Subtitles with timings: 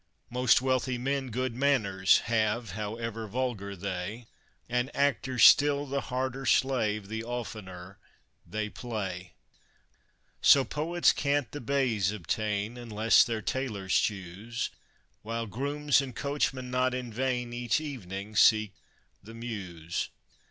[0.31, 4.25] Most wealthy men good manors have, however vulgar they;
[4.67, 7.99] And actors still the harder slave the oftener
[8.43, 9.33] they play.
[10.41, 14.71] So poets can't the baize obtain, unless their tailors choose;
[15.21, 18.73] While grooms and coachmen not in vain each evening seek
[19.21, 20.09] the Mews.